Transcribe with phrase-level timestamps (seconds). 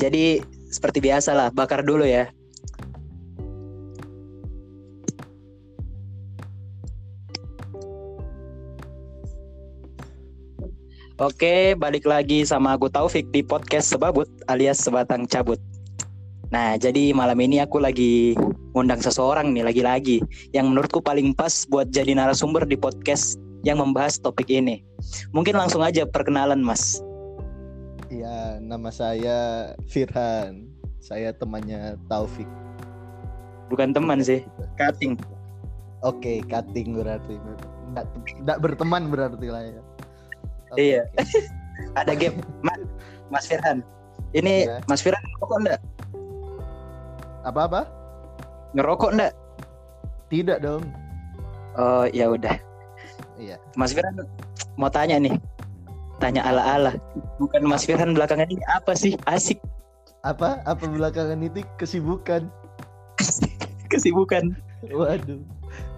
[0.00, 0.40] Jadi
[0.72, 2.32] seperti biasa lah, bakar dulu ya.
[11.20, 15.60] Oke, balik lagi sama aku Taufik di podcast Sebabut alias Sebatang Cabut.
[16.48, 18.32] Nah, jadi malam ini aku lagi
[18.72, 20.24] ngundang seseorang nih lagi-lagi
[20.56, 23.36] yang menurutku paling pas buat jadi narasumber di podcast
[23.68, 24.80] yang membahas topik ini.
[25.36, 27.04] Mungkin langsung aja perkenalan, Mas.
[28.10, 30.66] Ya, nama saya Firhan.
[30.98, 32.50] Saya temannya Taufik.
[33.70, 34.42] Bukan teman sih,
[34.74, 35.14] cutting.
[36.02, 37.38] Oke, cutting berarti.
[37.94, 38.04] Nggak,
[38.42, 39.82] nggak berteman berarti lah ya.
[40.74, 41.02] Oke, Iya.
[42.02, 42.82] Ada game, Mas,
[43.30, 43.86] Mas Firhan.
[44.34, 44.76] Ini Ya.
[44.90, 45.80] Mas Firhan ngerokok enggak?
[47.46, 47.86] Apa-apa?
[48.74, 49.32] Ngerokok enggak?
[50.34, 50.82] Tidak dong.
[51.78, 52.58] Oh, ya udah.
[53.38, 53.54] Iya.
[53.78, 54.18] Mas Firhan
[54.74, 55.38] mau tanya nih.
[56.18, 56.98] Tanya ala-ala.
[57.40, 59.16] Bukan Mas Firhan belakangan ini apa sih?
[59.24, 59.56] Asik.
[60.20, 60.60] Apa?
[60.68, 62.52] Apa belakangan itu kesibukan?
[63.92, 64.52] Kesibukan.
[64.92, 65.40] Waduh.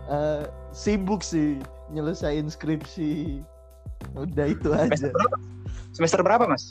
[0.06, 1.58] Eh, sibuk sih
[1.91, 3.42] nyelesain skripsi.
[4.14, 5.14] Udah itu Semester aja.
[5.14, 5.36] berapa?
[5.92, 6.64] Semester berapa, Mas?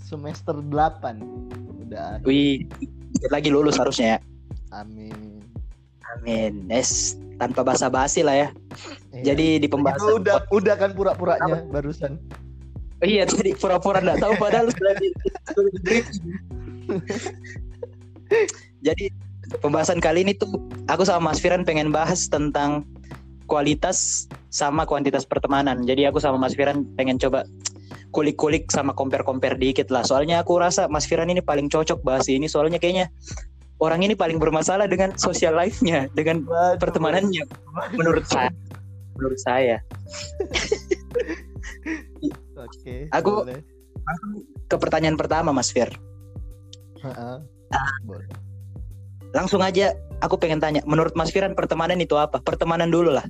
[0.00, 1.18] Semester 8.
[1.88, 2.20] Udah.
[2.28, 2.68] Wih,
[3.32, 4.18] lagi lulus harusnya ya.
[4.76, 5.40] Amin.
[6.16, 6.68] Amin.
[6.68, 8.48] Es tanpa basa-basi lah ya.
[9.12, 9.32] Iya.
[9.32, 12.20] Jadi di Itu pembahasan udah udah kan pura-puranya barusan.
[13.02, 15.10] Oh, iya tadi pura-pura enggak tahu padahal sudah di.
[18.86, 19.10] Jadi
[19.58, 20.54] pembahasan kali ini tuh
[20.86, 22.86] aku sama Mas Firan pengen bahas tentang
[23.50, 25.82] kualitas sama kuantitas pertemanan.
[25.82, 27.42] Jadi aku sama Mas Firan pengen coba
[28.14, 30.06] kulik-kulik sama compare-compare dikit lah.
[30.06, 32.46] Soalnya aku rasa Mas Firan ini paling cocok bahas ini.
[32.46, 33.10] Soalnya kayaknya
[33.82, 36.78] orang ini paling bermasalah dengan social life-nya, dengan Waduh.
[36.78, 37.50] pertemanannya.
[37.98, 38.54] Menurut saya,
[39.18, 39.82] menurut saya.
[42.62, 43.10] Oke.
[43.10, 43.60] Aku- boleh.
[44.66, 45.90] Ke pertanyaan pertama, Mas Fir.
[47.02, 47.42] Ha-ha.
[48.06, 48.26] Boleh.
[49.32, 52.38] Langsung aja aku pengen tanya, menurut Mas Firan pertemanan itu apa?
[52.38, 53.24] Pertemanan dulu lah.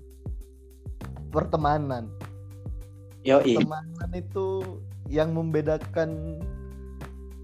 [1.31, 2.11] Pertemanan.
[3.23, 3.57] Yoi.
[3.57, 4.47] Pertemanan itu
[5.09, 6.41] yang membedakan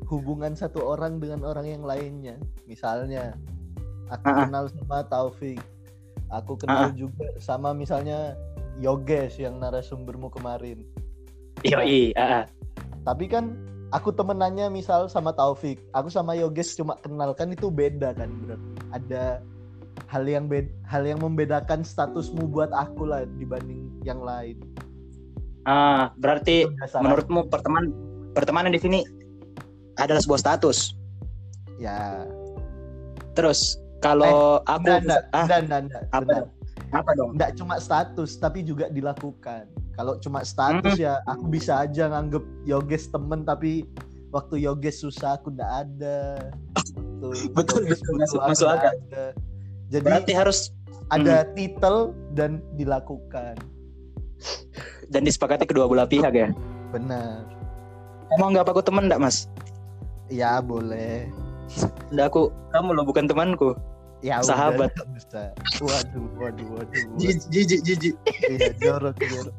[0.09, 2.37] hubungan satu orang dengan orang yang lainnya.
[2.67, 3.37] Misalnya,
[4.11, 4.45] aku Ah, ah.
[4.49, 5.61] kenal sama Taufik.
[6.29, 8.37] Aku kenal juga sama misalnya
[8.77, 10.85] Yoges yang narasumbermu kemarin.
[11.67, 12.45] Ah, ah.
[13.03, 13.57] Tapi kan
[13.91, 18.71] aku temenannya misal sama Taufik, aku sama Yoges cuma kenal kan itu beda kan berarti.
[18.95, 19.25] Ada
[20.09, 24.61] hal yang bed hal yang membedakan statusmu buat aku lah dibanding yang lain.
[25.69, 26.65] Ah, berarti
[26.97, 27.93] menurutmu perteman
[28.33, 29.01] pertemanan di sini
[29.99, 30.95] adalah sebuah status.
[31.79, 32.27] ya.
[33.35, 35.81] Terus kalau aku Enggak, enggak, ah enggak,
[36.15, 36.45] enggak,
[36.95, 37.31] apa dong?
[37.35, 39.67] Enggak cuma status tapi juga dilakukan.
[39.99, 41.03] Kalau cuma status Hmm.
[41.03, 43.83] ya aku bisa aja nganggep Yoges temen tapi
[44.31, 46.19] waktu Yoges susah aku enggak ada.
[47.19, 47.27] Waktu
[47.59, 48.15] Betul, Yoges betul.
[48.17, 48.93] Masuk- masuk nggak akal.
[48.95, 49.25] ada.
[49.89, 50.59] Jadi Berarti harus
[51.09, 51.97] ada titel
[52.33, 53.59] dan dilakukan.
[55.09, 56.49] dan disepakati kedua belah pihak ya.
[56.89, 57.43] Benar.
[58.29, 59.51] Kamu anggap aku teman enggak, Mas?
[60.29, 61.27] Ya boleh.
[62.09, 63.73] Enggak aku, kamu loh bukan temanku.
[64.21, 64.93] Ya Sahabat.
[64.93, 65.43] udah, nggak bisa.
[65.81, 67.03] Waduh, waduh, waduh.
[67.09, 67.19] waduh.
[67.49, 68.15] Jijik, jijik.
[68.45, 69.55] Iya, jorok, jorok.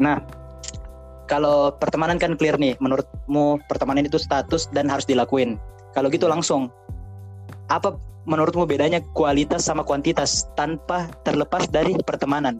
[0.00, 0.24] Nah,
[1.30, 5.60] kalau pertemanan kan clear nih, menurutmu pertemanan itu status dan harus dilakuin.
[5.94, 6.72] Kalau gitu langsung,
[7.70, 7.94] apa
[8.26, 12.58] menurutmu bedanya kualitas sama kuantitas tanpa terlepas dari pertemanan?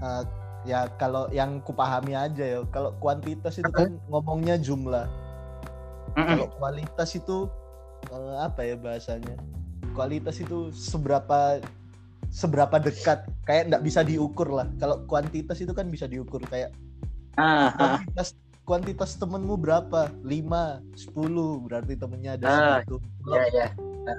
[0.00, 0.22] Eh,
[0.64, 5.04] ya kalau yang kupahami aja ya, kalau kuantitas itu kan ngomongnya jumlah.
[6.16, 6.28] Mm-mm.
[6.32, 7.48] Kalau kualitas itu
[8.08, 9.36] eh, apa ya bahasanya?
[9.92, 11.60] Kualitas itu seberapa
[12.34, 14.66] seberapa dekat, kayak nggak bisa diukur lah.
[14.82, 16.74] Kalau kuantitas itu kan bisa diukur kayak
[17.38, 18.34] Ah, ah, kuantitas
[18.66, 20.10] kuantitas temenmu berapa?
[20.26, 22.98] 5, 10 berarti temennya ada Ah, segitu.
[23.22, 23.66] Kalau ya, ya.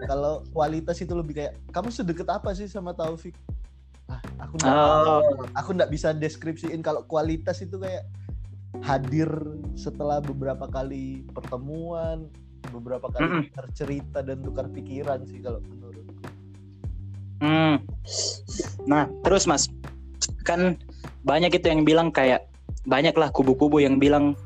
[0.07, 3.35] kalau kualitas itu lebih kayak kamu sedekat apa sih sama Taufik?
[4.07, 5.21] Ah, aku nggak Oh.
[5.59, 8.07] Aku nggak bisa deskripsiin kalau kualitas itu kayak
[8.83, 9.27] hadir
[9.75, 12.27] setelah beberapa kali pertemuan,
[12.71, 13.43] beberapa kali Mm-mm.
[13.51, 15.84] tukar cerita dan tukar pikiran sih kalau menurut.
[17.43, 17.83] Hmm.
[18.87, 19.67] Nah, terus Mas,
[20.47, 20.79] kan
[21.25, 22.47] banyak itu yang bilang kayak
[22.85, 24.37] banyaklah kubu-kubu yang bilang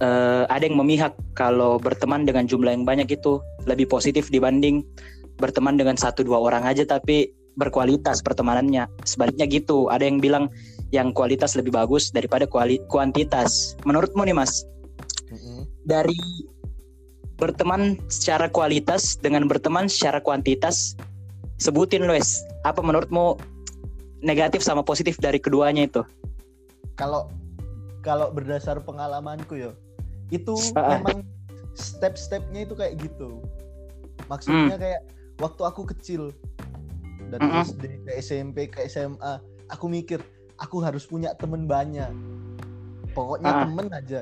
[0.00, 4.82] eh, ada yang memihak kalau berteman dengan jumlah yang banyak itu lebih positif dibanding
[5.36, 8.88] berteman dengan satu dua orang aja tapi berkualitas pertemanannya.
[9.04, 10.48] Sebaliknya gitu, ada yang bilang
[10.90, 13.76] yang kualitas lebih bagus daripada kuali- kuantitas.
[13.84, 14.64] Menurutmu nih Mas,
[15.84, 16.16] dari
[17.40, 20.94] berteman secara kualitas dengan berteman secara kuantitas
[21.60, 22.40] sebutin Luis.
[22.64, 23.36] Apa menurutmu
[24.24, 26.02] negatif sama positif dari keduanya itu?
[26.96, 27.28] Kalau
[28.00, 29.72] kalau berdasar pengalamanku ya,
[30.32, 31.20] itu Ah, memang
[31.76, 33.44] step-stepnya itu kayak gitu.
[34.26, 34.82] Maksudnya Hmm.
[34.82, 35.00] kayak
[35.38, 36.32] waktu aku kecil
[37.28, 37.62] dari Mm-mm.
[37.62, 39.38] SD ke SMP ke SMA
[39.70, 40.18] aku mikir
[40.58, 42.10] aku harus punya temen banyak.
[43.12, 43.60] Pokoknya Ah.
[43.68, 44.20] temen aja.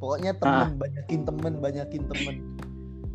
[0.00, 2.36] Pokoknya temen banyakin temen banyakin temen.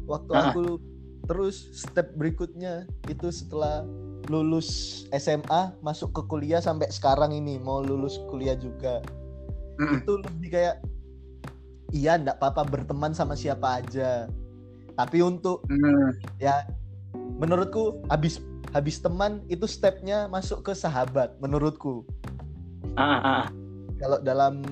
[0.06, 0.54] Waktu Ah.
[0.54, 0.78] aku
[1.26, 3.82] terus step berikutnya itu setelah
[4.30, 9.02] lulus SMA masuk ke kuliah sampai sekarang ini mau lulus kuliah juga
[9.78, 10.02] Mm-mm.
[10.02, 10.76] itu lebih kayak
[11.94, 14.30] iya ndak apa-apa berteman sama siapa aja
[14.96, 16.10] tapi untuk Mm.
[16.40, 16.66] ya
[17.38, 18.40] menurutku habis
[18.72, 22.06] habis teman itu stepnya masuk ke sahabat menurutku
[22.96, 23.46] Ah, ah, ah.
[24.00, 24.64] kalau dalam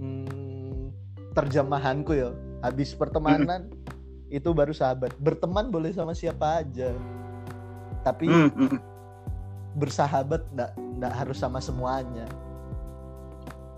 [0.00, 0.90] hmm,
[1.38, 2.34] terjemahanku ya
[2.66, 3.70] habis pertemanan
[4.28, 6.92] itu baru sahabat berteman boleh sama siapa aja
[8.04, 8.78] tapi Mm, mm.
[9.76, 12.28] bersahabat ndak ndak harus sama semuanya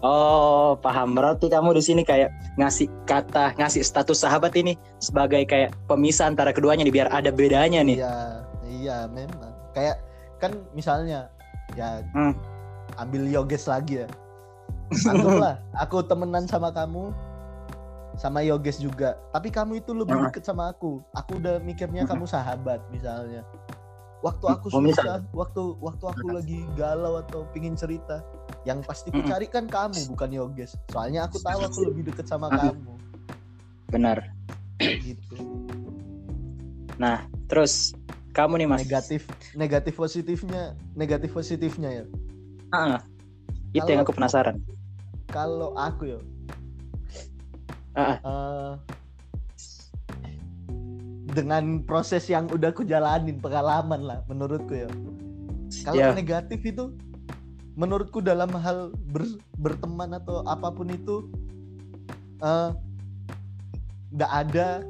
[0.00, 1.12] Oh, paham.
[1.12, 6.56] Berarti kamu di sini kayak ngasih kata, ngasih status sahabat ini sebagai kayak pemisah antara
[6.56, 8.00] keduanya nih, biar ada bedanya nih.
[8.00, 8.16] Iya,
[8.64, 9.52] iya memang.
[9.76, 10.00] Kayak
[10.40, 11.28] kan misalnya
[11.76, 12.32] ya Hmm.
[12.96, 14.08] ambil Yoges lagi ya.
[15.12, 17.12] Anggaplah aku temenan sama kamu
[18.20, 19.16] sama Yoges juga.
[19.32, 21.00] Tapi kamu itu lebih deket sama aku.
[21.16, 23.40] Aku udah mikirnya kamu sahabat misalnya.
[24.20, 28.20] Waktu aku Oh, susah, waktu waktu aku lagi galau atau pingin cerita,
[28.68, 29.32] yang pasti ku Mm-mm.
[29.32, 30.76] cari kan kamu bukan Yoges.
[30.92, 32.92] Soalnya aku tahu aku lebih deket sama kamu
[33.88, 34.20] Benar.
[35.00, 35.40] gitu.
[37.00, 37.96] Nah, terus
[38.36, 38.84] kamu nih Mas.
[38.84, 39.24] Negatif
[39.56, 42.04] negatif positifnya, negatif positifnya ya.
[42.70, 43.00] Ah,
[43.72, 44.56] itu yang Kalau- aku penasaran.
[45.26, 46.20] kalau aku ya
[48.00, 48.72] Ah, eh,
[51.30, 54.90] dengan proses yang udah aku jalanin pengalaman lah menurutku ya.
[55.86, 56.10] Kalau Ya.
[56.10, 56.90] negatif itu
[57.78, 61.30] menurutku dalam hal ber- berteman atau apa pun itu
[62.42, 62.70] eh
[64.10, 64.82] nggak ada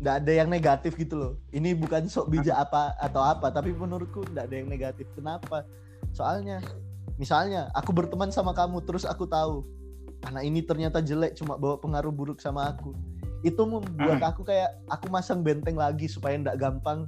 [0.00, 1.32] nggak ada yang negatif gitu loh.
[1.52, 5.04] Ini bukan sok bijak apa atau apa tapi menurutku nggak ada yang negatif.
[5.12, 5.68] Kenapa?
[6.16, 6.64] Soalnya
[7.20, 9.62] misalnya aku berteman sama kamu terus aku tahu
[10.28, 12.96] anak ini ternyata jelek cuma bawa pengaruh buruk sama aku.
[13.44, 17.06] Itu membuat aku kayak aku masang benteng lagi supaya nggak gampang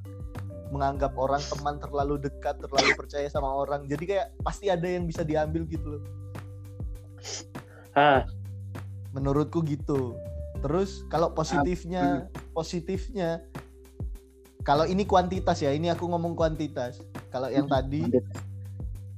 [0.69, 3.89] menganggap orang teman terlalu dekat terlalu percaya sama orang.
[3.89, 6.03] Jadi kayak pasti ada yang bisa diambil gitu loh.
[7.97, 8.29] Ah,
[9.17, 10.19] menurutku gitu.
[10.61, 13.41] Terus kalau positifnya positifnya
[14.67, 17.01] kalau ini kuantitas ya ini aku ngomong kuantitas.
[17.33, 18.05] Kalau yang tadi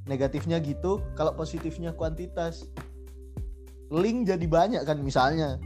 [0.08, 2.64] negatifnya gitu kalau positifnya kuantitas
[3.90, 5.56] link jadi banyak kan misalnya.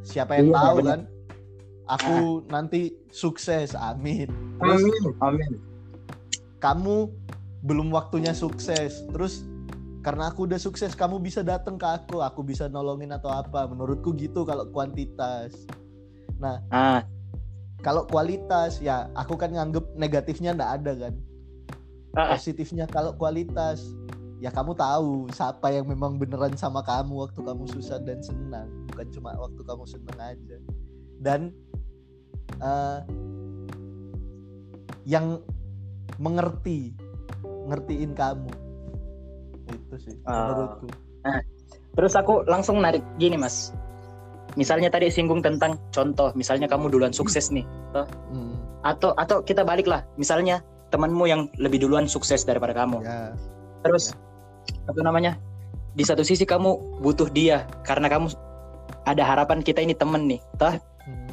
[0.00, 0.88] Siapa yang Iya, tahu benar.
[0.88, 1.00] kan?
[1.90, 2.14] Aku
[2.48, 4.30] nanti sukses amin.
[4.62, 4.82] Terus
[5.20, 5.52] amin.
[6.60, 7.10] kamu
[7.64, 9.04] belum waktunya sukses.
[9.10, 9.44] Terus
[10.00, 12.24] karena aku udah sukses kamu bisa datang ke aku.
[12.24, 13.68] Aku bisa nolongin atau apa.
[13.68, 15.52] Menurutku gitu kalau kuantitas.
[16.72, 17.04] Ah,
[17.84, 21.14] kalau kualitas ya aku kan nganggep negatifnya ndak ada kan?
[22.16, 22.28] Ah, ah.
[22.34, 23.84] positifnya kalau kualitas
[24.40, 28.68] ya kamu tahu siapa yang memang beneran sama kamu waktu kamu susah dan senang.
[28.88, 30.56] Bukan cuma waktu kamu senang aja.
[31.20, 31.52] Dan
[32.58, 32.98] eh,
[35.04, 35.40] yang
[36.16, 36.92] mengerti
[37.68, 38.50] ngertiin kamu.
[39.70, 40.50] Itu sih Ah.
[40.50, 40.86] menurutku.
[41.90, 43.76] Terus aku langsung narik gini Mas.
[44.58, 47.62] Misalnya tadi singgung tentang contoh, misalnya kamu duluan sukses nih,
[47.94, 50.58] Hmm, atau atau kita balik lah, misalnya
[50.90, 52.98] temanmu yang lebih duluan sukses daripada kamu.
[52.98, 53.30] ya.
[53.86, 54.10] Terus
[54.88, 55.36] apa namanya?
[55.94, 58.30] Di satu sisi kamu butuh dia karena kamu
[59.06, 60.74] ada harapan kita ini temen nih, toh.
[61.06, 61.30] Hmm,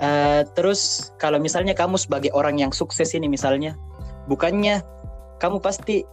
[0.00, 3.76] Eh, terus kalau misalnya kamu sebagai orang yang sukses ini misalnya,
[4.32, 4.80] bukannya
[5.36, 6.08] kamu pasti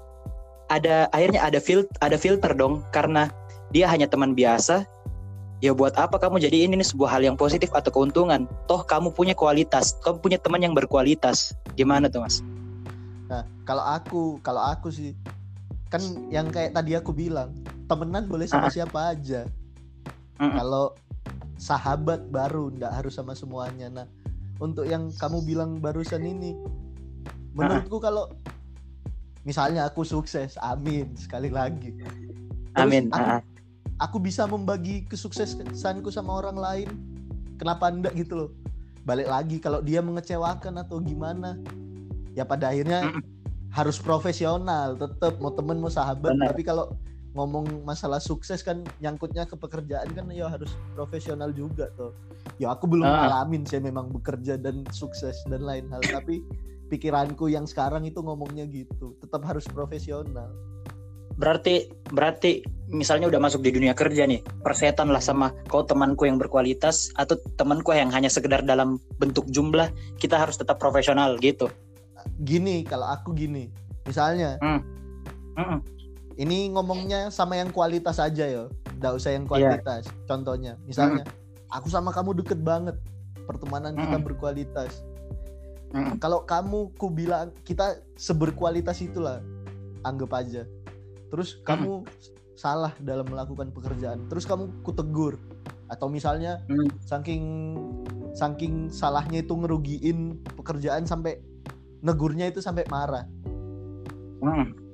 [0.68, 3.32] ada akhirnya ada filter ada filter dong karena
[3.72, 4.84] dia hanya teman biasa.
[5.64, 8.46] Ya buat apa kamu jadi ini nih sebuah hal yang positif atau keuntungan?
[8.68, 11.56] Toh kamu punya kualitas, kamu punya teman yang berkualitas.
[11.80, 12.44] Gimana tuh mas?
[13.28, 15.12] nah kalau aku kalau aku sih
[15.88, 17.56] kan yang kayak tadi aku bilang
[17.88, 18.74] temenan boleh sama Ah.
[18.74, 19.48] siapa aja
[20.38, 20.54] Mm-mm.
[20.54, 20.86] kalau
[21.58, 24.08] sahabat baru ndak harus sama semuanya nah
[24.60, 26.54] untuk yang kamu bilang barusan ini
[27.54, 28.30] menurutku kalau
[29.42, 33.10] misalnya aku sukses amin sekali lagi Terus Amin.
[33.10, 33.42] aku, Ah, ah.
[33.98, 36.90] aku bisa membagi kesuksesanku sama orang lain
[37.58, 38.50] kenapa enggak gitu loh
[39.02, 41.56] balik lagi kalau dia mengecewakan atau gimana
[42.36, 43.08] ya pada akhirnya.
[43.78, 46.34] Harus profesional tetap mau temen mau sahabat.
[46.34, 46.50] Benar.
[46.50, 46.90] tapi kalau
[47.38, 52.10] ngomong masalah sukses kan nyangkutnya ke pekerjaan kan ya harus profesional juga tuh
[52.58, 53.30] ya aku belum Ah.
[53.30, 56.02] ngalamin sih memang bekerja dan sukses dan lain hal.
[56.02, 56.42] Tapi
[56.90, 60.50] pikiranku yang sekarang itu ngomongnya gitu tetap harus profesional.
[61.38, 66.42] Berarti berarti misalnya udah masuk di dunia kerja nih persetan lah sama kau temanku yang
[66.42, 71.70] berkualitas atau temanku yang hanya sekedar dalam bentuk jumlah kita harus tetap profesional gitu
[72.42, 73.70] gini kalau aku gini.
[74.06, 74.82] Misalnya Hmm.
[75.58, 75.80] Mm-mm.
[76.38, 78.64] ini ngomongnya sama yang kualitas aja ya
[78.98, 80.78] nggak usah yang kualitas contohnya.
[80.86, 81.26] Misalnya
[81.70, 82.98] aku sama kamu deket banget.
[83.48, 84.28] Pertemanan kita Mm-mm.
[84.28, 84.92] berkualitas.
[85.88, 86.20] Mm-mm.
[86.20, 89.40] kalau kamu ku bilang kita seberkualitas itulah.
[90.04, 90.64] Anggap aja.
[91.28, 92.06] Terus kamu
[92.56, 94.26] salah dalam melakukan pekerjaan.
[94.30, 95.36] Terus kamu ku tegur.
[95.88, 96.88] Atau misalnya Hmm.
[97.02, 97.44] saking
[98.36, 101.40] saking salahnya itu ngerugiin pekerjaan sampai
[102.02, 103.26] negurnya itu sampai marah.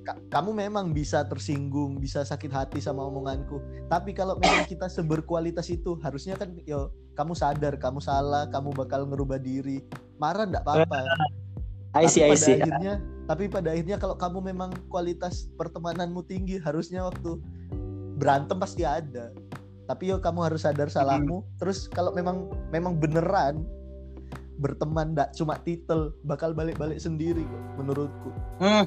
[0.04, 3.64] Ka- kamu memang bisa tersinggung, bisa sakit hati sama omonganku.
[3.88, 9.08] Tapi kalau memang kita seberkualitas itu, harusnya kan yo kamu sadar kamu salah, kamu bakal
[9.08, 9.80] ngerubah diri.
[10.20, 11.08] Marah enggak apa-apa.
[11.96, 12.56] I see, I tapi pada see.
[12.60, 12.94] akhirnya,
[13.30, 17.40] tapi pada akhirnya kalau kamu memang kualitas pertemananmu tinggi, harusnya waktu
[18.20, 19.32] berantem pasti ada.
[19.88, 21.44] Tapi yo kamu harus sadar salahmu.
[21.60, 23.64] Terus kalau memang memang beneran
[24.60, 28.30] berteman enggak cuma titel, bakal balik-balik sendiri kok menurutku.
[28.62, 28.86] Hmm.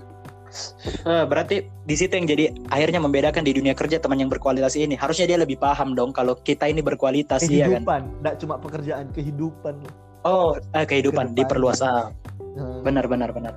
[1.02, 4.94] Eh, berarti di situ yang jadi akhirnya membedakan di dunia kerja teman yang berkualitas ini
[4.94, 8.02] harusnya dia lebih paham dong kalau kita ini berkualitas iya kan kehidupan,
[8.38, 9.74] cuma pekerjaan, kehidupan.
[10.22, 11.50] oh eh, kehidupan Ke depannya.
[11.50, 12.14] diperluas ah,
[12.56, 12.80] Hmm.
[12.80, 13.52] benar benar benar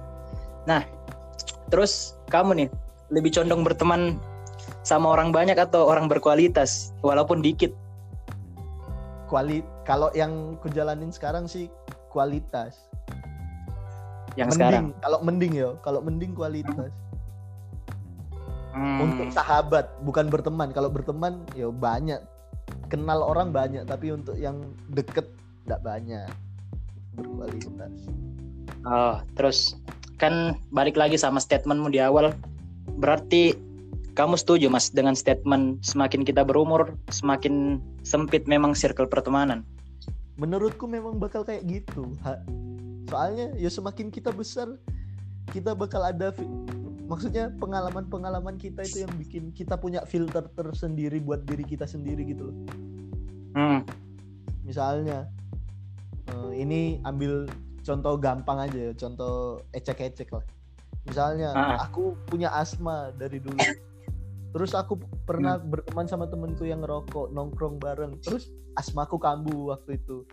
[0.67, 0.83] nah
[1.71, 2.67] terus kamu nih
[3.15, 4.19] lebih condong berteman
[4.83, 7.71] sama orang banyak atau orang berkualitas walaupun dikit
[9.29, 11.69] Kuali kalau yang kujalanin sekarang sih
[12.09, 12.75] kualitas.
[14.37, 16.93] yang mending, sekarang kalau mending ya, kalau mending kualitas.
[18.71, 19.01] Hmm.
[19.01, 20.69] Untuk sahabat, bukan berteman.
[20.69, 22.21] Kalau berteman ya banyak.
[22.87, 24.61] Kenal orang banyak, tapi untuk yang
[24.93, 25.25] deket
[25.65, 26.29] enggak banyak.
[27.17, 27.93] Berkualitas.
[28.85, 29.75] Oh, terus
[30.21, 32.31] kan balik lagi sama statementmu di awal.
[33.01, 33.57] Berarti
[34.19, 39.63] kamu setuju Mas dengan statement semakin kita berumur semakin sempit memang circle pertemanan.
[40.39, 42.15] Menurutku memang bakal kayak gitu.
[42.23, 42.41] Ha-
[43.05, 44.69] Soalnya ya semakin kita besar,
[45.49, 46.29] kita bakal ada
[47.03, 52.53] maksudnya pengalaman-pengalaman kita itu yang bikin kita punya filter tersendiri buat diri kita sendiri gitu
[52.53, 52.57] loh.
[53.49, 53.81] Hmm.
[54.61, 55.25] misalnya
[56.29, 57.49] eh, ini ambil
[57.81, 60.45] contoh gampang aja ya contoh ecek-ecek lah
[61.01, 61.81] misalnya Ah.
[61.81, 63.57] aku punya asma dari dulu
[64.49, 64.97] terus aku
[65.29, 68.17] pernah berteman sama temenku yang ngerokok nongkrong bareng.
[68.25, 70.25] Terus asmaku kambuh waktu itu.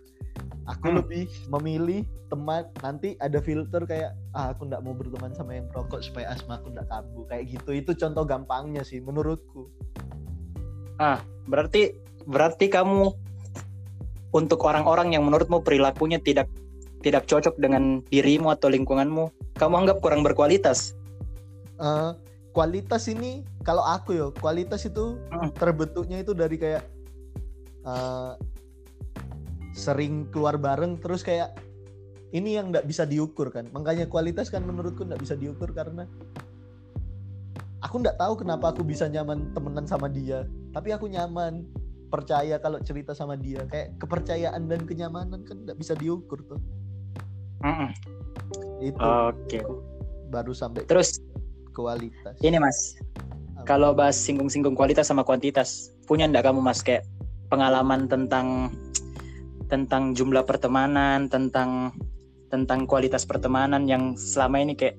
[0.67, 0.99] Aku Hmm.
[0.99, 6.03] lebih memilih teman nanti ada filter kayak ah aku nggak mau berteman sama yang perokok
[6.03, 7.23] supaya asmaku nggak kambuh.
[7.29, 7.69] Kayak gitu.
[7.71, 9.71] Itu contoh gampangnya sih menurutku.
[11.47, 11.95] Berarti
[12.27, 13.15] berarti kamu
[14.35, 16.51] untuk orang-orang yang menurutmu perilakunya tidak
[16.99, 20.91] tidak cocok dengan dirimu atau lingkunganmu, kamu anggap kurang berkualitas.
[21.79, 22.11] Eh,
[22.57, 25.53] kualitas ini kalau aku ya kualitas itu Hmm.
[25.53, 26.81] terbentuknya itu dari kayak
[27.85, 28.33] eh,
[29.77, 31.53] sering keluar bareng terus kayak
[32.33, 36.09] ini yang nggak bisa diukur kan makanya kualitas kan menurutku nggak bisa diukur karena
[37.85, 41.61] aku nggak tahu kenapa aku bisa nyaman temenan sama dia tapi aku nyaman
[42.09, 46.57] percaya kalau cerita sama dia kayak kepercayaan dan kenyamanan kan nggak bisa diukur tuh
[47.61, 47.93] Mm-mm.
[48.81, 48.97] itu
[49.29, 49.61] Oke.
[50.33, 51.21] baru sampai Terus
[51.77, 52.33] kualitas.
[52.41, 52.97] Ini Mas,
[53.69, 57.05] kalau bahas singgung-singgung kualitas sama kuantitas, punya ndak kamu Mas kayak
[57.53, 58.73] pengalaman tentang
[59.69, 61.93] tentang jumlah pertemanan, tentang
[62.49, 64.97] tentang kualitas pertemanan yang selama ini kayak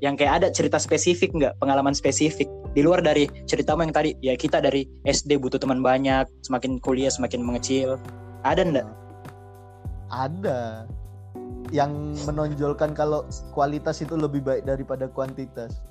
[0.00, 1.54] yang kayak ada cerita spesifik nggak?
[1.62, 2.48] Pengalaman spesifik.
[2.76, 7.08] Di luar dari ceritamu yang tadi ya kita dari SD butuh teman banyak semakin kuliah
[7.08, 7.96] semakin mengecil.
[8.44, 8.88] Ada ndak?
[10.12, 10.84] Ada.
[11.72, 11.92] Yang
[12.28, 13.24] menonjolkan kalau
[13.56, 15.85] kualitas itu lebih baik daripada kuantitas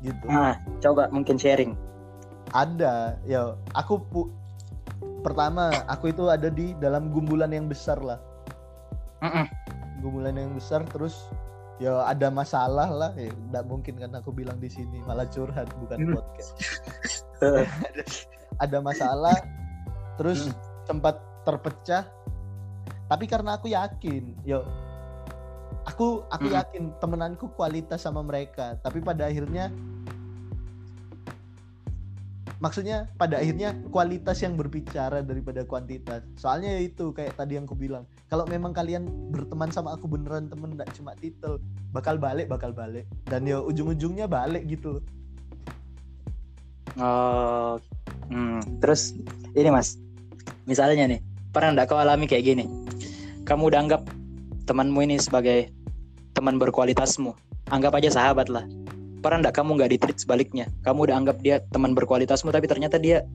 [0.00, 1.74] gitu nah coba mungkin sharing
[2.54, 4.32] ada ya aku pu-
[5.20, 8.16] pertama aku itu ada di dalam gumbulan yang besar lah
[9.20, 9.46] Mm-mm.
[10.00, 11.26] gumbulan yang besar terus
[11.78, 15.98] ya ada masalah lah ya nggak mungkin kan aku bilang di sini malah curhat bukan
[15.98, 16.14] Hmm.
[16.18, 16.50] podcast
[17.38, 17.62] ada,
[18.64, 19.36] ada masalah
[20.18, 20.54] terus Hmm.
[20.86, 22.06] sempat terpecah
[23.08, 24.62] tapi karena aku yakin yo
[25.88, 26.58] aku aku Hmm.
[26.60, 29.72] yakin temenanku kualitas sama mereka tapi pada akhirnya
[32.60, 37.78] maksudnya pada akhirnya kualitas yang berbicara daripada kuantitas soalnya ya itu kayak tadi yang aku
[37.78, 41.62] bilang kalau memang kalian berteman sama aku beneran temen nggak cuma titel
[41.96, 45.00] bakal balik bakal balik dan ya ujung-ujungnya balik gitu.
[46.98, 47.78] Oh,
[48.26, 48.82] hmm.
[48.82, 49.14] terus
[49.54, 50.02] ini mas,
[50.66, 51.20] misalnya nih,
[51.54, 52.66] pernah nggak kau alami kayak gini?
[53.46, 54.02] Kamu udah anggap
[54.66, 55.70] temanmu ini sebagai
[56.38, 57.34] teman berkualitasmu,
[57.74, 58.62] anggap aja sahabat lah.
[59.18, 60.70] pernah nggak kamu nggak ditreat sebaliknya?
[60.86, 63.26] Kamu udah anggap dia teman berkualitasmu tapi ternyata dia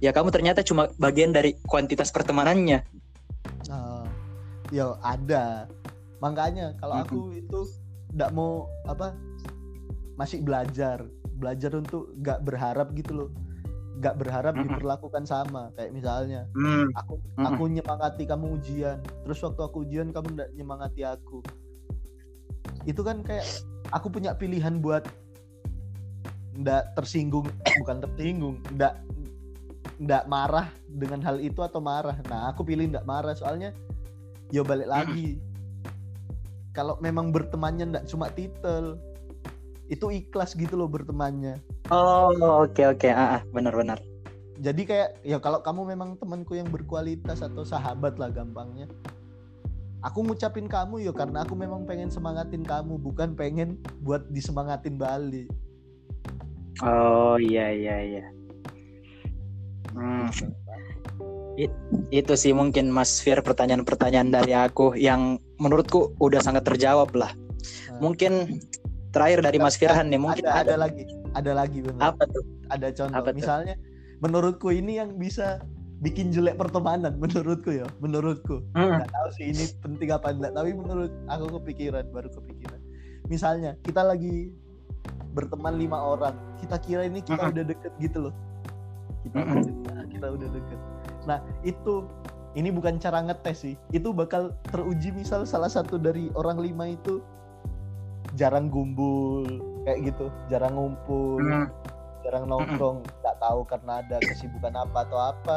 [0.00, 2.80] ya kamu ternyata cuma bagian dari kuantitas pertemanannya.
[3.68, 4.08] Ah,
[4.72, 5.68] ya ada.
[6.24, 7.68] Makanya kalau aku itu
[8.16, 9.12] nggak mau apa
[10.16, 11.04] masih belajar.
[11.36, 13.30] Belajar untuk nggak berharap gitu loh.
[14.00, 14.72] Nggak berharap Mm-mm.
[14.72, 15.68] diperlakukan sama.
[15.76, 19.04] Kayak misalnya Hmm, aku aku nyemangati kamu ujian.
[19.28, 21.44] Terus waktu aku ujian kamu nggak nyemangati aku
[22.86, 23.44] itu kan kayak
[23.90, 25.04] aku punya pilihan buat
[26.56, 27.44] nggak tersinggung
[27.84, 28.94] bukan tersinggung nggak
[29.96, 32.16] nggak marah dengan hal itu atau marah.
[32.28, 33.72] Nah aku pilih nggak marah soalnya
[34.54, 35.40] ya balik lagi.
[36.76, 39.00] Kalau memang bertemannya nggak cuma titel
[39.88, 41.60] itu ikhlas gitu loh bertemannya.
[41.88, 43.08] Oh oke oke.
[43.08, 43.96] Ah ah, benar-benar
[44.56, 48.88] jadi kayak ya kalau kamu memang temanku yang berkualitas atau sahabat lah gampangnya
[50.06, 53.74] aku ngucapin kamu ya karena aku memang pengen semangatin kamu bukan pengen
[54.06, 55.50] buat disemangatin balik
[56.86, 58.24] oh iya iya iya
[59.96, 60.28] Hmm,
[62.12, 67.32] itu sih mungkin Mas Fir pertanyaan-pertanyaan dari aku yang menurutku udah sangat terjawab lah.
[67.32, 68.04] Nah.
[68.04, 68.60] Mungkin
[69.16, 72.44] terakhir dari Mas Firhan nih mungkin ada, ada ada, lagi ada lagi bener apa tuh?
[72.68, 73.36] ada contoh Apa tuh?
[73.40, 73.74] misalnya
[74.20, 75.64] menurutku ini yang bisa
[76.04, 78.60] bikin jelek pertemanan menurutku ya menurutku.
[78.76, 82.80] Hmm, nggak tahu sih ini penting apa enggak tapi menurut aku kepikiran baru kepikiran.
[83.32, 84.52] Misalnya kita lagi
[85.32, 87.52] berteman lima orang kita kira ini kita Mm-mm.
[87.56, 88.34] udah deket gitu loh.
[89.24, 89.62] Kita Mm-mm.
[89.64, 90.78] udah, kita udah deket.
[91.24, 92.04] Nah itu
[92.56, 97.20] ini bukan cara ngetes sih itu bakal teruji misal salah satu dari orang lima itu
[98.34, 99.44] jarang gumbul
[99.84, 101.68] kayak gitu jarang ngumpul hmm,
[102.24, 105.56] jarang nongkrong nggak tahu karena ada kesibukan apa atau apa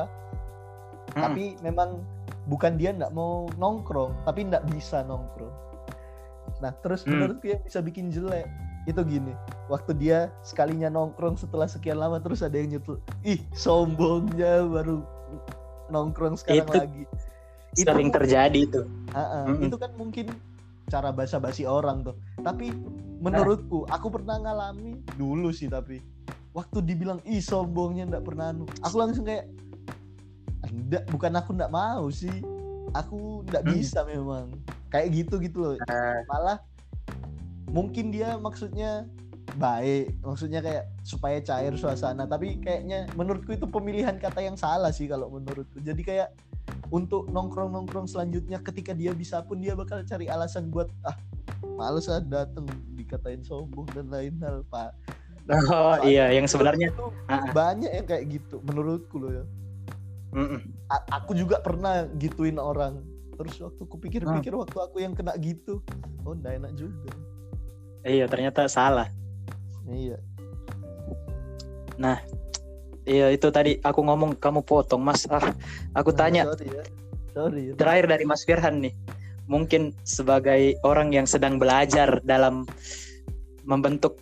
[1.19, 1.25] hmm.
[1.25, 1.99] tapi memang
[2.45, 5.51] bukan dia nggak mau nongkrong tapi nggak bisa nongkrong
[6.59, 7.15] nah terus Hmm.
[7.15, 8.47] menurutku yang bisa bikin jelek
[8.83, 9.35] itu gini
[9.67, 15.03] waktu dia sekalinya nongkrong setelah sekian lama terus ada yang nyutul ih sombongnya baru
[15.87, 17.03] nongkrong sekarang Itu lagi
[17.75, 18.81] sering tuh- terjadi itu.
[19.11, 19.69] Ah, ah, Mm-mm.
[19.69, 20.25] itu kan mungkin
[20.87, 22.73] cara basa-basi orang tuh tapi
[23.19, 26.01] menurutku aku pernah ngalami dulu sih tapi
[26.51, 29.45] waktu dibilang ih sombongnya ndak pernah anu aku langsung kayak
[30.69, 32.33] enggak bukan aku ndak mau sih.
[32.93, 33.71] Aku ndak Hmm.
[33.75, 34.49] bisa memang.
[34.89, 35.73] Kayak gitu gitu loh.
[35.85, 36.21] Ah.
[36.25, 36.57] malah
[37.69, 39.05] mungkin dia maksudnya
[39.55, 40.17] baik.
[40.21, 42.25] Maksudnya kayak supaya cair suasana.
[42.25, 45.77] Tapi kayaknya menurutku itu pemilihan kata yang salah sih kalau menurutku.
[45.81, 46.29] Jadi kayak
[46.89, 51.13] untuk nongkrong nongkrong selanjutnya ketika dia bisa pun dia bakal cari alasan buat ah
[51.77, 54.93] males ah dateng dikatain sombong dan lain hal pak.
[55.49, 57.41] Oh iya, yang sebenarnya itu Ah.
[57.49, 59.43] banyak yang kayak gitu menurutku loh ya
[60.89, 63.01] A- aku juga pernah gituin orang
[63.39, 65.79] terus waktu kupikir-pikir waktu aku yang kena gitu
[66.27, 67.11] oh nggak enak juga
[68.03, 69.07] iya ternyata salah.
[69.87, 70.19] iya
[73.09, 75.25] Iya itu tadi aku ngomong kamu potong Mas.
[75.33, 75.41] Ah,
[75.97, 76.83] aku tanya sorry ya
[77.33, 77.73] sorry ya.
[77.73, 78.93] terakhir dari Mas Firhan nih.
[79.49, 82.69] Mungkin sebagai orang yang sedang belajar dalam
[83.65, 84.21] membentuk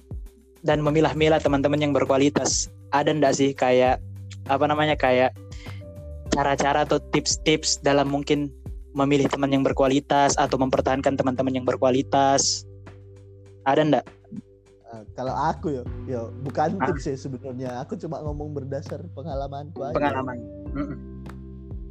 [0.64, 4.00] dan memilah-milah teman-teman yang berkualitas, ada ndak sih kayak
[4.48, 5.36] apa namanya kayak
[6.38, 8.54] cara-cara atau tips-tips dalam mungkin
[8.94, 12.62] memilih teman yang berkualitas atau mempertahankan teman-teman yang berkualitas?
[13.66, 14.06] Ada ndak?
[14.88, 16.88] Ah, kalau aku ya ya bukan Ah.
[16.94, 20.38] tips sih sebenarnya aku cuma ngomong berdasar pengalamanku aja Pengalaman.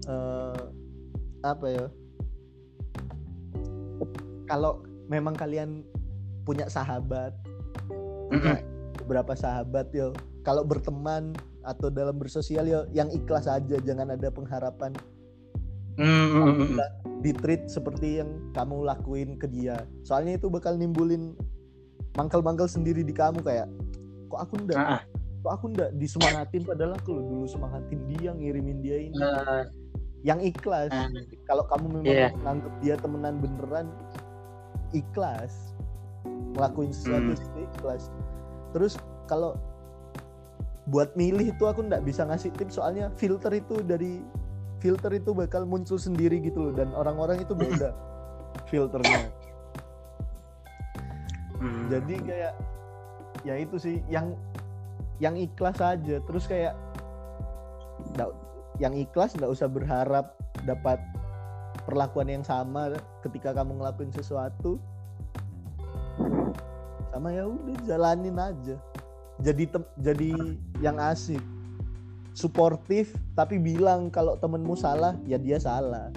[0.07, 0.61] Eh,
[1.43, 1.85] apa ya
[4.47, 4.81] kalau
[5.11, 5.83] memang kalian
[6.47, 7.35] punya sahabat
[8.31, 8.57] Mm-mm.
[9.03, 10.15] beberapa sahabat yo
[10.47, 11.35] kalau berteman
[11.67, 14.95] atau dalam bersosial yo yang ikhlas aja jangan ada pengharapan
[15.97, 16.77] Mm-mm.
[17.19, 21.33] di treat seperti yang kamu lakuin ke dia soalnya itu bakal nimbulin
[22.15, 23.67] mangkel-mangkel sendiri di kamu kayak
[24.29, 25.03] kok aku ndak Ah, ah.
[25.41, 29.63] kok aku ndak disemangatin padahal aku loh dulu semangatin dia ngirimin dia ini Eh,
[30.23, 31.09] yang ikhlas Ah.
[31.45, 32.29] kalau kamu memang Iya.
[32.37, 33.87] menganggap dia temenan beneran
[34.93, 35.73] ikhlas
[36.53, 37.41] ngelakuin sesuatu Hmm.
[37.41, 38.13] itu ikhlas
[38.71, 39.57] terus kalau
[40.87, 44.23] buat milih itu aku ndak bisa ngasih tips soalnya filter itu dari
[44.79, 47.91] filter itu bakal muncul sendiri gitu loh dan orang-orang itu beda
[48.71, 49.31] filternya.
[51.57, 51.89] Mm.
[51.89, 52.55] jadi kayak
[53.43, 54.37] ya itu sih yang
[55.19, 56.17] yang ikhlas aja.
[56.23, 56.77] Terus kayak
[58.15, 58.31] nggak
[58.79, 60.37] yang ikhlas nggak usah berharap
[60.69, 61.01] dapat
[61.89, 62.95] perlakuan yang sama
[63.27, 64.79] ketika kamu ngelakuin sesuatu.
[67.11, 68.77] Sama ya udah jalanin aja
[69.41, 69.65] jadi
[70.01, 70.31] jadi
[70.81, 71.43] yang asik.
[72.37, 76.13] Suportif tapi bilang kalau temenmu salah ya dia salah.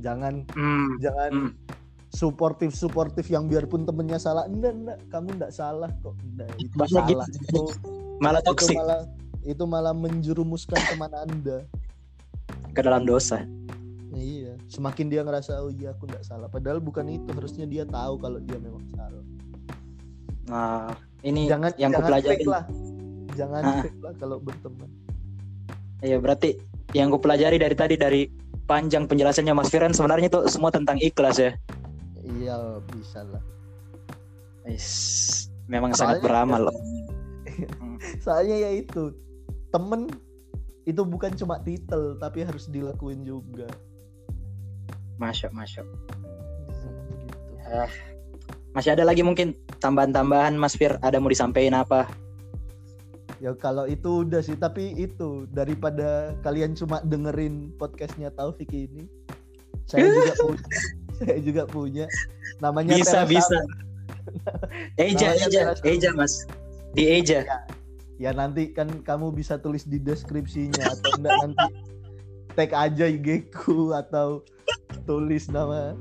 [0.00, 0.88] Jangan Mm.
[1.02, 1.52] jangan Hmm.
[2.10, 6.14] suportif suportif yang biarpun temennya salah enggak enggak kamu enggak salah kok.
[6.22, 7.26] Enggak itu Banyak salah.
[7.26, 7.38] gitu.
[7.42, 7.62] itu,
[8.18, 9.00] malah itu toksik malah
[9.42, 11.58] itu malah menjerumuskan teman anda.
[12.70, 13.42] Ke dalam dosa.
[14.10, 16.46] Iya semakin dia ngerasa oh iya aku enggak salah.
[16.46, 19.24] Padahal bukan itu harusnya dia tahu kalau dia memang salah.
[20.46, 22.64] Nah ini jangan yang jangan kupelajari fake lah
[23.32, 23.80] jangan Ah.
[23.82, 24.88] fake lah kalau berteman
[26.00, 26.56] Iya berarti
[26.92, 28.24] yang gue pelajari dari tadi dari
[28.64, 31.52] panjang penjelasannya Mas Firan sebenarnya itu semua tentang ikhlas ya.
[32.32, 32.56] iya
[32.86, 33.42] bisa lah
[34.62, 34.88] Is,
[35.66, 36.60] memang Soalnya- sangat beramal.
[36.68, 36.76] loh.
[38.24, 39.12] soalnya ya itu
[39.68, 40.08] temen
[40.82, 43.68] itu bukan cuma titel tapi harus dilakuin juga
[45.16, 45.84] Masya, masya.
[45.84, 46.88] gitu.
[48.70, 52.06] Masih ada lagi mungkin tambahan-tambahan Mas Fir ada mau disampaikan apa?
[53.40, 59.08] ya kalau itu udah sih tapi itu daripada kalian cuma dengerin podcastnya Taufik ini
[59.88, 60.68] saya juga punya
[61.16, 62.06] saya juga punya
[62.60, 63.56] namanya Bisa, Teras bisa.
[63.56, 63.88] Sabar.
[65.00, 65.88] Eja, Namanya Eja, Teras Sabar.
[65.88, 66.34] Eja Mas.
[66.92, 67.40] Di Eja.
[68.20, 71.66] ya nanti kan kamu bisa tulis di deskripsinya atau enggak nanti
[72.52, 74.44] tag aja IG ku atau
[75.08, 75.96] tulis nama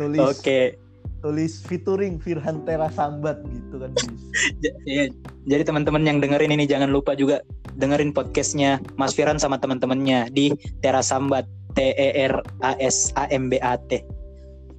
[0.00, 0.80] tulis Oke.
[1.26, 4.14] Tulis featuring Firhan Tera Sambat gitu kan bisa.
[4.86, 5.10] Iya.
[5.50, 7.42] Jadi teman-teman yang dengerin ini jangan lupa juga
[7.74, 10.54] dengerin podcastnya Mas Firan sama teman-temannya di
[10.86, 14.06] Terasambat T E R A S A M B A T.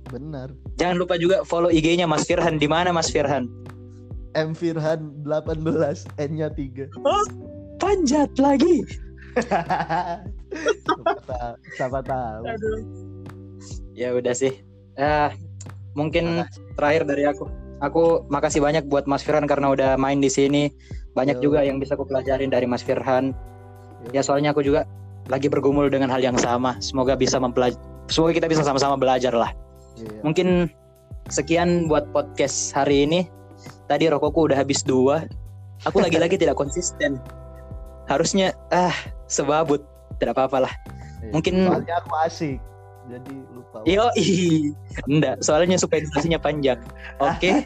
[0.08, 0.56] Benar.
[0.80, 3.52] Jangan lupa juga follow IG-nya Mas Firhan di mana Mas Firhan?
[4.40, 5.60] M Firhan 18
[6.16, 6.88] N-nya 3.
[7.84, 8.88] Panjat lagi.
[10.88, 12.42] siapa tahu, siapa tahu.
[14.00, 14.64] Ya udah sih.
[14.96, 15.36] Ah,
[15.98, 16.46] mungkin
[16.78, 17.50] terakhir dari aku.
[17.82, 20.70] Aku makasih banyak buat Mas Firhan karena udah main di sini.
[21.18, 21.50] Banyak Yo.
[21.50, 23.34] juga yang bisa aku pelajarin dari Mas Firhan.
[24.14, 24.86] Ya soalnya aku juga
[25.30, 26.78] lagi bergumul dengan hal yang sama.
[26.82, 27.82] Semoga bisa mempelajari.
[28.10, 29.54] Semoga kita bisa sama-sama belajar lah.
[29.98, 30.22] Iya.
[30.22, 30.70] Mungkin
[31.30, 33.30] sekian buat podcast hari ini.
[33.90, 35.26] Tadi rokokku udah habis dua.
[35.86, 37.22] Aku lagi-lagi tidak konsisten.
[38.10, 38.94] Harusnya ah
[39.30, 39.86] sebabut.
[40.18, 40.74] Tidak apa-apa lah.
[41.22, 41.30] Iya.
[41.30, 42.58] mungkin- soalnya aku asik.
[43.08, 43.78] Jadi lupa.
[43.88, 44.06] Yo,
[45.08, 45.40] enggak.
[45.40, 46.80] Soalnya supaya durasinya panjang.
[47.24, 47.64] Oke.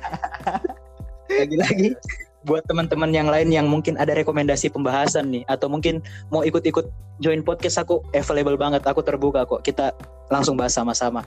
[1.41, 1.97] Lagi-lagi
[2.41, 6.01] buat teman-teman yang lain yang mungkin ada rekomendasi pembahasan nih atau mungkin
[6.33, 6.89] mau ikut-ikut
[7.21, 8.81] join podcast aku available banget.
[8.85, 9.61] Aku terbuka kok.
[9.61, 9.93] Kita
[10.29, 11.25] langsung bahas sama-sama.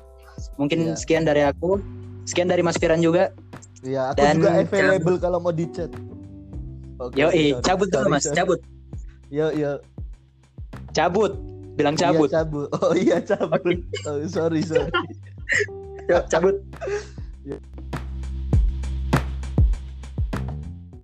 [0.58, 0.98] Mungkin Iya.
[0.98, 1.78] sekian dari aku.
[2.24, 3.30] Sekian dari Mas Firan juga.
[3.84, 5.90] Iya, aku Dan- juga available kalau mau di chat.
[6.94, 8.60] Oke, Yo, sorry, cabut dulu Mas, cabut.
[9.28, 9.82] Yo, yo.
[10.94, 11.34] Cabut.
[11.74, 12.30] Bilang cabut.
[12.30, 12.68] Iya, cabut.
[12.78, 13.78] Oh iya cabut.
[14.06, 14.90] Oh, sorry, sorry.
[16.06, 16.62] Yo, cabut.